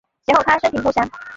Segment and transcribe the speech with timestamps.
[0.25, 1.07] 其后他生平不详。